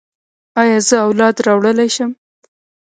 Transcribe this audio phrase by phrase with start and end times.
[0.61, 2.11] ایا زه اولاد راوړلی شم؟